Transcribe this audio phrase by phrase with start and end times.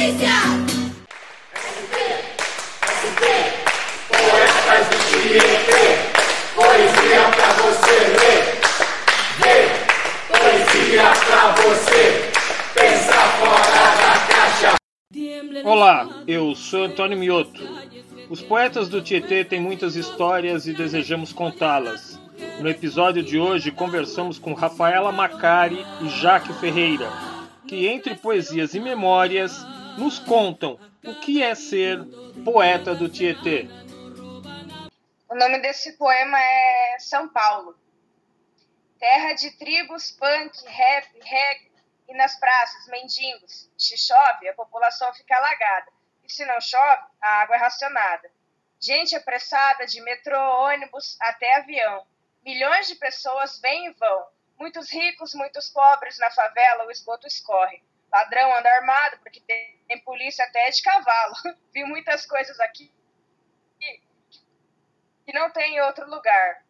[0.00, 0.30] Notícia!
[4.08, 5.84] Poetas do Tietê,
[6.54, 8.40] poesia pra você ler.
[9.36, 9.56] Vê,
[10.28, 12.30] poesia pra você
[12.72, 14.68] pensar fora da caixa.
[15.64, 17.60] Olá, eu sou Antônio Mioto.
[18.30, 22.18] Os poetas do Tietê têm muitas histórias e desejamos contá-las.
[22.58, 27.12] No episódio de hoje, conversamos com Rafaela Macari e Jaque Ferreira,
[27.68, 29.62] que, entre poesias e memórias,
[29.98, 31.98] nos contam o que é ser
[32.44, 33.68] poeta do Tietê.
[35.28, 37.78] O nome desse poema é São Paulo.
[38.98, 41.70] Terra de tribos, punk, rap, reggae
[42.08, 43.70] e nas praças, mendigos.
[43.78, 45.92] Se chove, a população fica alagada.
[46.24, 48.30] E se não chove, a água é racionada.
[48.78, 52.06] Gente apressada de metrô, ônibus até avião.
[52.44, 54.26] Milhões de pessoas vêm e vão.
[54.58, 57.82] Muitos ricos, muitos pobres na favela, o esgoto escorre.
[58.12, 61.34] Ladrão anda armado porque tem, tem polícia até de cavalo.
[61.74, 62.92] Vi muitas coisas aqui
[65.30, 66.64] que não tem em outro lugar.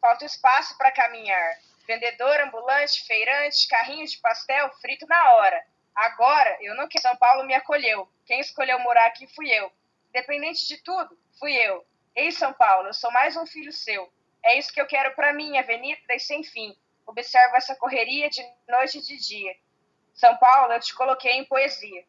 [0.00, 1.58] Falta espaço para caminhar.
[1.86, 5.64] Vendedor, ambulante, feirante, carrinho de pastel, frito na hora.
[5.94, 7.02] Agora, eu não quero.
[7.02, 8.08] São Paulo me acolheu.
[8.26, 9.72] Quem escolheu morar aqui fui eu.
[10.08, 11.84] Independente de tudo, fui eu.
[12.14, 14.12] Ei, São Paulo, eu sou mais um filho seu.
[14.44, 16.76] É isso que eu quero para mim, avenida e sem fim.
[17.06, 19.56] Observo essa correria de noite e de dia.
[20.14, 22.04] São Paulo, eu te coloquei em poesia.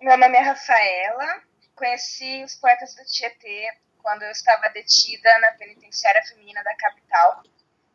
[0.00, 1.42] Meu nome é Rafaela.
[1.74, 3.68] Conheci os poetas do Tietê
[4.02, 7.42] quando eu estava detida na penitenciária feminina da capital.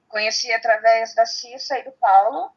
[0.07, 2.51] Conheci através da Cissa e do Paulo.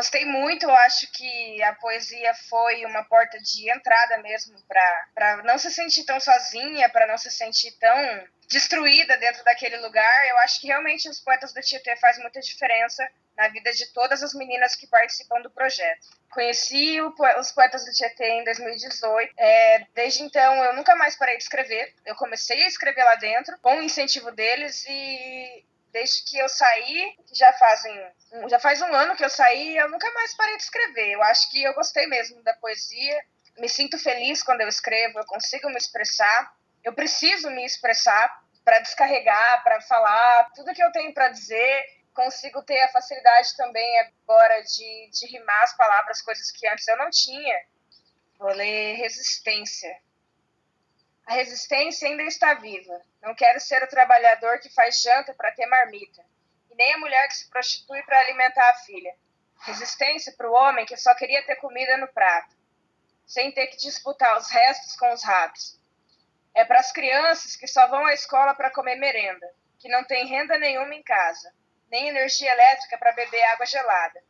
[0.00, 5.58] Gostei muito, eu acho que a poesia foi uma porta de entrada mesmo para não
[5.58, 10.26] se sentir tão sozinha, para não se sentir tão destruída dentro daquele lugar.
[10.28, 14.22] Eu acho que realmente os poetas do Tietê faz muita diferença na vida de todas
[14.22, 16.08] as meninas que participam do projeto.
[16.30, 19.34] Conheci o, os poetas do Tietê em 2018.
[19.36, 21.94] É, desde então, eu nunca mais parei de escrever.
[22.06, 27.16] Eu comecei a escrever lá dentro, com o incentivo deles, e desde que eu saí,
[27.32, 28.12] já fazem
[28.48, 31.12] já faz um ano que eu saí, eu nunca mais parei de escrever.
[31.12, 33.24] Eu acho que eu gostei mesmo da poesia.
[33.58, 36.54] Me sinto feliz quando eu escrevo, eu consigo me expressar.
[36.82, 41.84] Eu preciso me expressar para descarregar, para falar tudo que eu tenho para dizer.
[42.14, 46.96] Consigo ter a facilidade também agora de, de rimar as palavras, coisas que antes eu
[46.96, 47.60] não tinha.
[48.38, 49.96] Vou ler resistência.
[51.30, 53.00] A resistência ainda está viva.
[53.22, 56.24] Não quero ser o trabalhador que faz janta para ter marmita,
[56.68, 59.14] e nem a mulher que se prostitui para alimentar a filha.
[59.60, 62.56] Resistência para o homem que só queria ter comida no prato,
[63.24, 65.78] sem ter que disputar os restos com os ratos.
[66.52, 69.48] É para as crianças que só vão à escola para comer merenda,
[69.78, 71.54] que não têm renda nenhuma em casa,
[71.88, 74.20] nem energia elétrica para beber água gelada.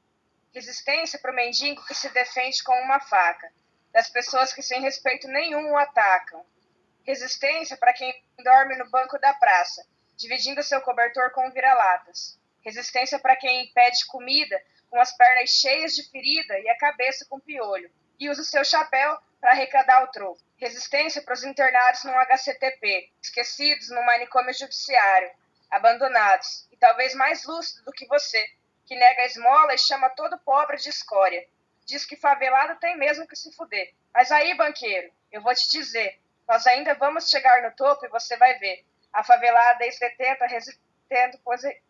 [0.52, 3.50] Resistência para o mendigo que se defende com uma faca,
[3.90, 6.44] das pessoas que sem respeito nenhum o atacam,
[7.04, 12.38] Resistência para quem dorme no banco da praça, dividindo seu cobertor com vira-latas.
[12.62, 17.40] Resistência para quem pede comida com as pernas cheias de ferida e a cabeça com
[17.40, 20.40] piolho, e usa o seu chapéu para arrecadar o troco.
[20.58, 25.30] Resistência para os internados no HCTP, esquecidos no manicômio judiciário,
[25.70, 28.44] abandonados, e talvez mais lúcido do que você,
[28.84, 31.46] que nega a esmola e chama todo pobre de escória.
[31.86, 33.94] Diz que favelado tem mesmo que se fuder.
[34.12, 38.36] Mas aí, banqueiro, eu vou te dizer, nós ainda vamos chegar no topo e você
[38.36, 38.84] vai ver.
[39.12, 40.48] A favelada ex-detenta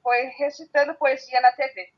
[0.03, 1.91] foi recitando poesia na TV.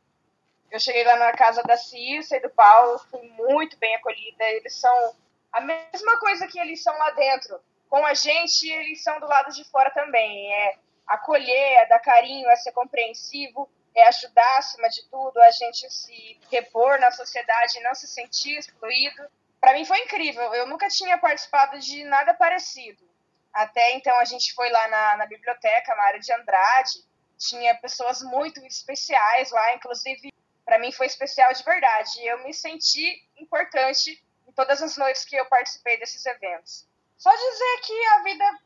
[0.71, 4.45] Eu cheguei lá na casa da Cissa e do Paulo, fui muito bem acolhida.
[4.45, 5.17] Eles são
[5.51, 7.61] a mesma coisa que eles são lá dentro.
[7.91, 10.55] Com a gente, eles são do lado de fora também.
[10.55, 15.91] É acolher, é dar carinho, é ser compreensivo, é ajudar acima de tudo, a gente
[15.91, 19.29] se repor na sociedade não se sentir excluído
[19.63, 20.53] para mim foi incrível.
[20.53, 23.09] Eu nunca tinha participado de nada parecido.
[23.53, 27.05] Até então a gente foi lá na, na biblioteca, na área de Andrade,
[27.39, 30.33] tinha pessoas muito especiais lá, inclusive
[30.65, 32.27] para mim foi especial de verdade.
[32.27, 36.89] Eu me senti importante em todas as noites que eu participei desses eventos.
[37.17, 38.59] Só dizer que a vida,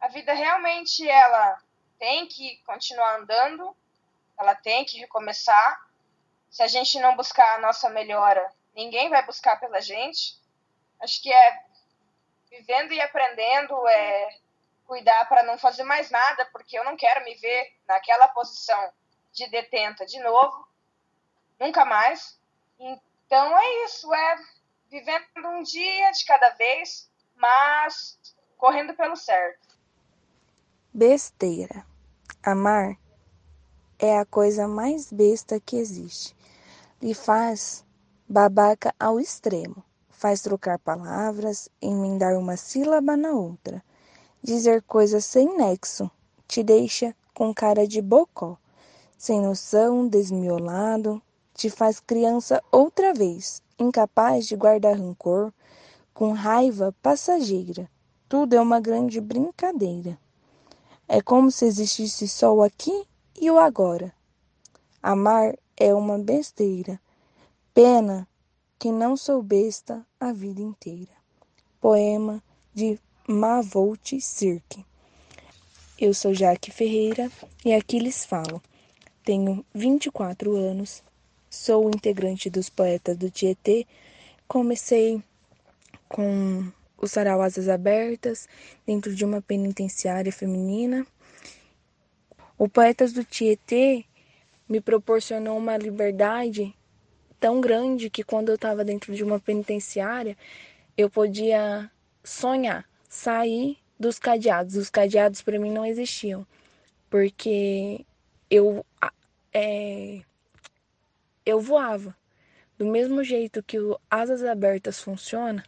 [0.00, 1.62] a vida realmente ela
[1.96, 3.76] tem que continuar andando,
[4.36, 5.88] ela tem que recomeçar.
[6.50, 10.39] Se a gente não buscar a nossa melhora, ninguém vai buscar pela gente
[11.00, 11.64] acho que é
[12.50, 14.38] vivendo e aprendendo, é
[14.86, 18.92] cuidar para não fazer mais nada, porque eu não quero me ver naquela posição
[19.32, 20.66] de detenta de novo,
[21.58, 22.40] nunca mais.
[22.78, 24.36] Então é isso, é
[24.90, 28.18] vivendo um dia de cada vez, mas
[28.56, 29.78] correndo pelo certo.
[30.92, 31.86] Besteira.
[32.42, 32.96] Amar
[33.98, 36.34] é a coisa mais besta que existe.
[37.00, 37.86] Lhe faz
[38.28, 39.84] babaca ao extremo.
[40.20, 43.82] Faz trocar palavras, emendar uma sílaba na outra.
[44.42, 46.10] Dizer coisas sem nexo,
[46.46, 48.58] te deixa com cara de bocó.
[49.16, 51.22] Sem noção, desmiolado,
[51.54, 55.50] te faz criança outra vez, incapaz de guardar rancor,
[56.12, 57.88] com raiva passageira.
[58.28, 60.18] Tudo é uma grande brincadeira.
[61.08, 63.08] É como se existisse só o aqui
[63.40, 64.12] e o agora.
[65.02, 67.00] Amar é uma besteira.
[67.72, 68.28] Pena
[68.80, 71.12] que não sou besta a vida inteira.
[71.82, 72.42] Poema
[72.72, 72.98] de
[73.28, 74.82] Mavolt Cirque.
[75.98, 77.30] Eu sou Jaque Ferreira
[77.62, 78.62] e aqui lhes falo.
[79.22, 81.02] Tenho 24 anos,
[81.50, 83.86] sou integrante dos Poetas do Tietê.
[84.48, 85.22] Comecei
[86.08, 88.48] com o Sarau Asas Abertas
[88.86, 91.06] dentro de uma penitenciária feminina.
[92.56, 94.06] O Poetas do Tietê
[94.66, 96.74] me proporcionou uma liberdade
[97.40, 100.36] tão grande que quando eu estava dentro de uma penitenciária,
[100.96, 101.90] eu podia
[102.22, 104.76] sonhar, sair dos cadeados.
[104.76, 106.46] Os cadeados para mim não existiam,
[107.08, 108.04] porque
[108.50, 108.84] eu
[109.52, 110.20] é,
[111.44, 112.14] eu voava.
[112.78, 115.64] Do mesmo jeito que o asas abertas funciona,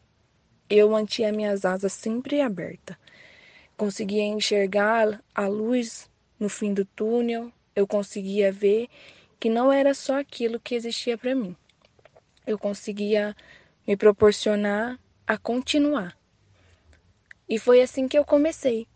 [0.68, 2.96] eu mantinha minhas asas sempre abertas.
[3.76, 8.88] Conseguia enxergar a luz no fim do túnel, eu conseguia ver
[9.38, 11.56] que não era só aquilo que existia para mim.
[12.46, 13.36] Eu conseguia
[13.86, 16.16] me proporcionar a continuar.
[17.48, 18.86] E foi assim que eu comecei.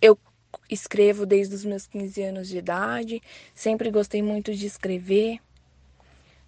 [0.00, 0.18] Eu
[0.70, 3.22] escrevo desde os meus 15 anos de idade,
[3.54, 5.38] sempre gostei muito de escrever.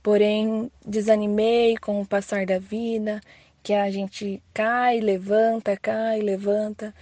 [0.02, 3.20] Porém, desanimei com o passar da vida,
[3.62, 6.94] que a gente cai, levanta, cai, levanta.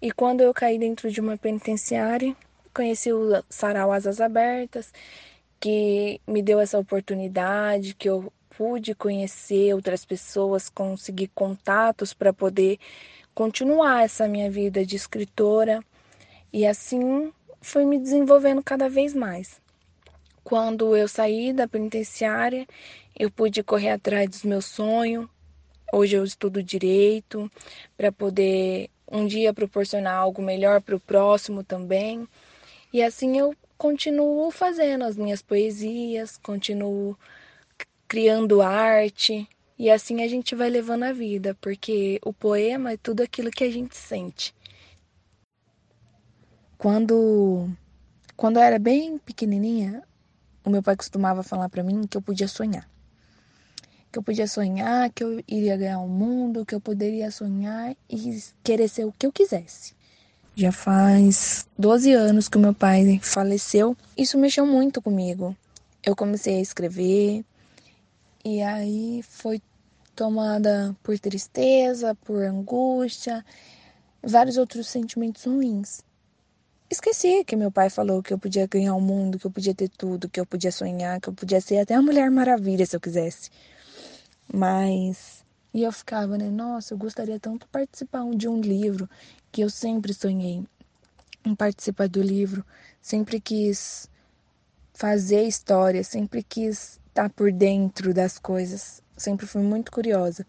[0.00, 2.36] E quando eu caí dentro de uma penitenciária,
[2.72, 4.92] conheci o Sarau Asas Abertas,
[5.58, 12.78] que me deu essa oportunidade, que eu pude conhecer outras pessoas, conseguir contatos para poder
[13.34, 15.82] continuar essa minha vida de escritora.
[16.52, 19.60] E assim foi me desenvolvendo cada vez mais.
[20.44, 22.66] Quando eu saí da penitenciária,
[23.18, 25.28] eu pude correr atrás dos meus sonhos.
[25.92, 27.50] Hoje eu estudo direito
[27.96, 32.28] para poder um dia proporcionar algo melhor para o próximo também.
[32.92, 37.16] E assim eu continuo fazendo as minhas poesias, continuo
[38.08, 39.48] criando arte,
[39.78, 43.64] e assim a gente vai levando a vida, porque o poema é tudo aquilo que
[43.64, 44.54] a gente sente.
[46.78, 47.68] Quando
[48.36, 50.02] quando eu era bem pequenininha,
[50.64, 52.88] o meu pai costumava falar para mim que eu podia sonhar.
[54.10, 58.42] Que eu podia sonhar, que eu iria ganhar o mundo, que eu poderia sonhar e
[58.62, 59.94] querer ser o que eu quisesse.
[60.56, 63.96] Já faz 12 anos que o meu pai faleceu.
[64.16, 65.56] Isso mexeu muito comigo.
[66.02, 67.44] Eu comecei a escrever
[68.44, 69.60] e aí foi
[70.14, 73.44] tomada por tristeza, por angústia,
[74.22, 76.02] vários outros sentimentos ruins.
[76.90, 79.88] Esqueci que meu pai falou que eu podia ganhar o mundo, que eu podia ter
[79.88, 83.00] tudo, que eu podia sonhar, que eu podia ser até a Mulher Maravilha se eu
[83.00, 83.50] quisesse.
[84.52, 85.44] Mas
[85.74, 86.48] e eu ficava, né?
[86.50, 89.10] Nossa, eu gostaria tanto de participar de um livro
[89.50, 90.62] que eu sempre sonhei
[91.44, 92.64] em participar do livro,
[93.02, 94.08] sempre quis
[94.92, 100.44] fazer história, sempre quis estar por dentro das coisas, sempre fui muito curiosa.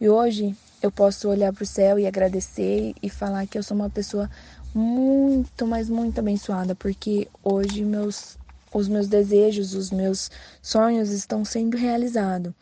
[0.00, 3.76] E hoje eu posso olhar para o céu e agradecer e falar que eu sou
[3.76, 4.28] uma pessoa
[4.74, 8.36] muito, mas muito abençoada, porque hoje meus
[8.74, 10.30] os meus desejos, os meus
[10.62, 12.52] sonhos estão sendo realizados.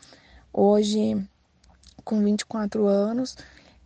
[0.53, 1.17] Hoje
[2.05, 3.37] com 24 anos.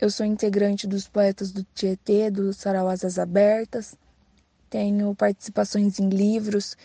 [0.01, 3.95] Eu sou integrante dos Poetas do Tietê, do Sarau Asas Abertas.
[4.71, 6.77] Tenho participações em livros,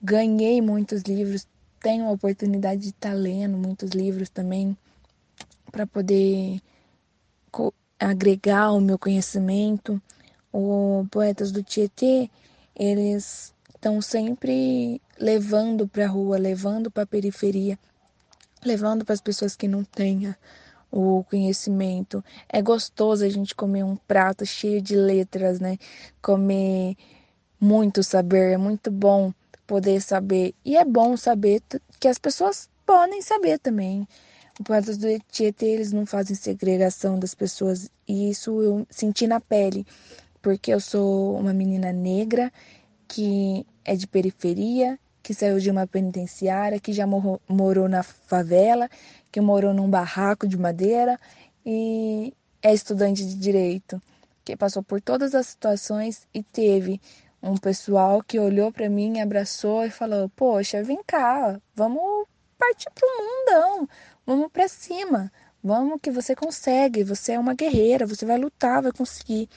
[0.00, 1.46] ganhei muitos livros,
[1.86, 4.76] tenho a oportunidade de estar lendo muitos livros também
[5.70, 6.60] para poder
[7.96, 10.02] agregar o meu conhecimento.
[10.52, 12.28] Os Poetas do Tietê,
[12.74, 17.78] eles estão sempre levando para a rua, levando para a periferia,
[18.64, 20.34] levando para as pessoas que não têm
[20.90, 22.24] o conhecimento.
[22.48, 25.78] É gostoso a gente comer um prato cheio de letras, né?
[26.20, 26.96] Comer
[27.60, 29.32] muito saber, é muito bom
[29.66, 30.54] poder saber.
[30.64, 31.62] E é bom saber
[31.98, 34.06] que as pessoas podem saber também.
[34.58, 37.90] O Poetas do Tietê, eles não fazem segregação das pessoas.
[38.08, 39.86] E isso eu senti na pele,
[40.40, 42.50] porque eu sou uma menina negra
[43.08, 48.88] que é de periferia, que saiu de uma penitenciária, que já morou, morou na favela,
[49.30, 51.18] que morou num barraco de madeira
[51.64, 52.32] e
[52.62, 54.00] é estudante de direito,
[54.44, 57.00] que passou por todas as situações e teve
[57.42, 62.26] um pessoal que olhou para mim, abraçou e falou: "Poxa, vem cá, vamos
[62.58, 63.88] partir pro mundão.
[64.26, 65.32] Vamos para cima.
[65.62, 67.04] Vamos que você consegue.
[67.04, 69.48] Você é uma guerreira, você vai lutar, vai conseguir.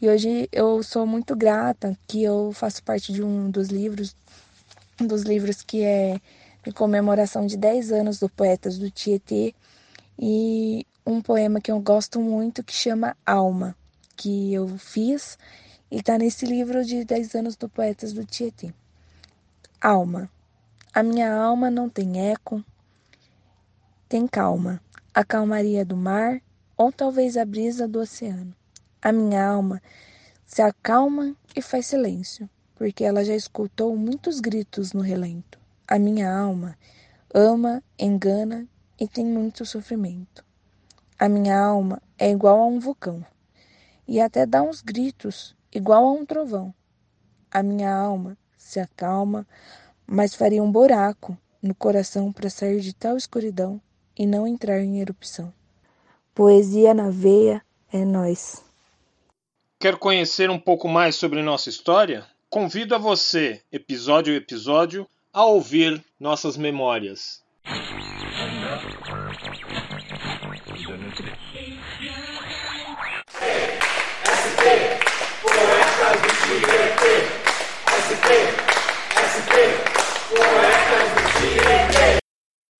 [0.00, 4.16] E hoje eu sou muito grata que eu faço parte de um dos livros,
[5.00, 6.20] um dos livros que é
[6.66, 9.54] em comemoração de 10 anos do Poetas do Tietê
[10.18, 13.76] e um poema que eu gosto muito que chama Alma,
[14.16, 15.38] que eu fiz
[15.90, 18.72] e está nesse livro de 10 anos do Poetas do Tietê.
[19.80, 20.30] Alma.
[20.92, 22.64] A minha alma não tem eco,
[24.08, 24.80] tem calma,
[25.12, 26.40] a calmaria do mar
[26.76, 28.54] ou talvez a brisa do oceano.
[29.02, 29.82] A minha alma
[30.46, 35.58] se acalma e faz silêncio, porque ela já escutou muitos gritos no relento.
[35.86, 36.78] A minha alma
[37.32, 38.66] ama, engana
[38.98, 40.44] e tem muito sofrimento.
[41.18, 43.24] A minha alma é igual a um vulcão
[44.06, 46.72] e até dá uns gritos igual a um trovão.
[47.50, 49.46] A minha alma se acalma,
[50.06, 53.80] mas faria um buraco no coração para sair de tal escuridão
[54.16, 55.52] e não entrar em erupção.
[56.34, 57.62] Poesia na veia
[57.92, 58.62] é nós.
[59.78, 62.26] Quer conhecer um pouco mais sobre nossa história?
[62.48, 67.42] Convido a você, episódio a episódio, a ouvir nossas memórias.
[76.64, 77.04] SCP,
[77.86, 78.28] SCP,
[79.14, 79.64] that's SCP,
[80.32, 81.03] thing.